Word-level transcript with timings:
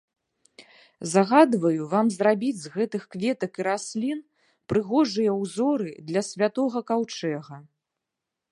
Загадваю 1.09 1.83
вам 1.91 2.07
зрабіць 2.15 2.61
з 2.61 2.71
гэтых 2.77 3.03
кветак 3.15 3.51
і 3.61 3.67
раслін 3.69 4.23
прыгожыя 4.73 5.31
ўзоры 5.43 5.91
для 6.11 6.21
святога 6.31 6.79
каўчэга. 6.89 7.55